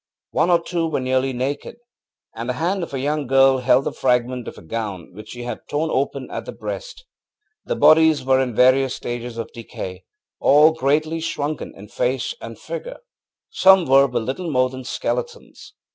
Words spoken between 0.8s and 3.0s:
were nearly naked, and the hand of a